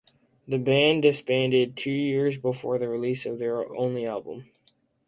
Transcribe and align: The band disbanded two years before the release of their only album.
The 0.47 0.57
band 0.57 1.03
disbanded 1.03 1.77
two 1.77 1.91
years 1.91 2.35
before 2.35 2.79
the 2.79 2.89
release 2.89 3.27
of 3.27 3.37
their 3.37 3.63
only 3.75 4.07
album. 4.07 4.49